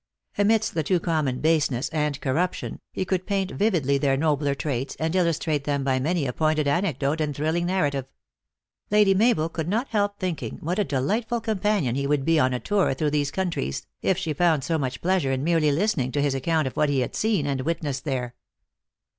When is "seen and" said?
17.15-17.61